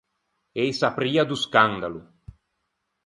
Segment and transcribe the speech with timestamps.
[0.63, 2.01] Ëse a pria do scandalo.